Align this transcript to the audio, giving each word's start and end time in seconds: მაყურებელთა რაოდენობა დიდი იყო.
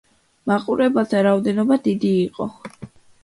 მაყურებელთა 0.51 1.19
რაოდენობა 1.27 1.79
დიდი 1.89 2.11
იყო. 2.25 2.49